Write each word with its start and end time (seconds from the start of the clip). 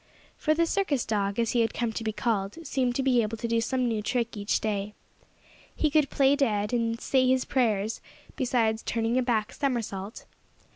For 0.35 0.55
the 0.55 0.65
circus 0.65 1.05
dog, 1.05 1.37
as 1.37 1.51
he 1.51 1.61
had 1.61 1.75
come 1.75 1.93
to 1.93 2.03
be 2.03 2.11
called, 2.11 2.57
seemed 2.65 2.95
to 2.95 3.03
be 3.03 3.21
able 3.21 3.37
to 3.37 3.47
do 3.47 3.61
some 3.61 3.87
new 3.87 4.01
trick 4.01 4.35
each 4.35 4.59
day. 4.59 4.95
He 5.75 5.91
could 5.91 6.09
"play 6.09 6.35
dead," 6.35 6.73
and 6.73 6.99
"say 6.99 7.27
his 7.27 7.45
prayers," 7.45 8.01
besides 8.35 8.81
turning 8.81 9.19
a 9.19 9.21
back 9.21 9.53
somersault. 9.53 10.25